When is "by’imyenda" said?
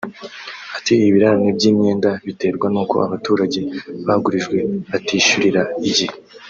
1.57-2.09